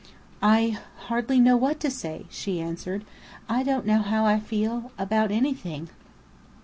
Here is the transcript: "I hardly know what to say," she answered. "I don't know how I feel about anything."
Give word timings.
"I 0.41 0.79
hardly 1.01 1.39
know 1.39 1.55
what 1.55 1.79
to 1.81 1.91
say," 1.91 2.25
she 2.31 2.59
answered. 2.59 3.05
"I 3.47 3.61
don't 3.61 3.85
know 3.85 3.99
how 4.01 4.25
I 4.25 4.39
feel 4.39 4.91
about 4.97 5.29
anything." 5.29 5.89